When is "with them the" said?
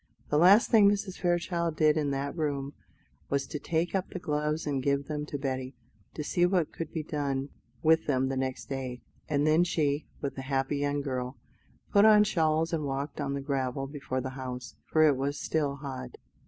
7.83-8.35